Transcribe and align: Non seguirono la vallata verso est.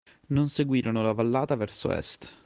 Non 0.31 0.49
seguirono 0.49 1.03
la 1.03 1.11
vallata 1.13 1.53
verso 1.55 1.91
est. 1.91 2.31